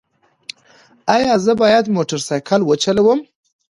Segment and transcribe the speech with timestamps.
[1.15, 3.19] ایا زه باید موټر سایکل وچلوم؟